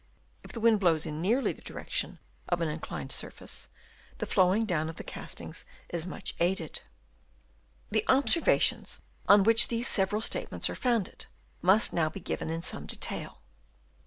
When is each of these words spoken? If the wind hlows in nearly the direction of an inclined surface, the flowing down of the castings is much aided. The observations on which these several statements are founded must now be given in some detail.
If 0.43 0.51
the 0.51 0.59
wind 0.59 0.79
hlows 0.81 1.05
in 1.05 1.21
nearly 1.21 1.53
the 1.53 1.61
direction 1.61 2.17
of 2.49 2.59
an 2.59 2.67
inclined 2.69 3.11
surface, 3.11 3.69
the 4.17 4.25
flowing 4.25 4.65
down 4.65 4.89
of 4.89 4.95
the 4.95 5.03
castings 5.03 5.63
is 5.89 6.07
much 6.07 6.33
aided. 6.39 6.81
The 7.91 8.03
observations 8.07 9.01
on 9.27 9.43
which 9.43 9.67
these 9.67 9.87
several 9.87 10.23
statements 10.23 10.71
are 10.71 10.75
founded 10.75 11.27
must 11.61 11.93
now 11.93 12.09
be 12.09 12.19
given 12.19 12.49
in 12.49 12.63
some 12.63 12.87
detail. 12.87 13.41